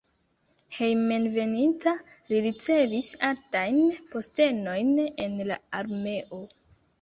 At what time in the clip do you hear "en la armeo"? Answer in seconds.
5.27-6.43